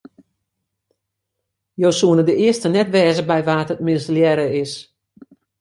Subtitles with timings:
[1.83, 4.73] Jo soene de earste net wêze by wa't it mislearre is.